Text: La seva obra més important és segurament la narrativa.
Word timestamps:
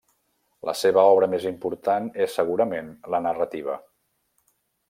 La 0.69 0.73
seva 0.79 1.03
obra 1.17 1.27
més 1.33 1.45
important 1.51 2.09
és 2.25 2.39
segurament 2.39 2.91
la 3.17 3.23
narrativa. 3.29 3.81